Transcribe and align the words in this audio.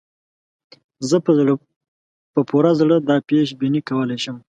زه 1.09 1.17
په 2.33 2.41
پوره 2.49 2.71
زړه 2.79 2.97
دا 3.09 3.17
پېش 3.29 3.47
بیني 3.59 3.81
کولای 3.89 4.19
شم. 4.23 4.37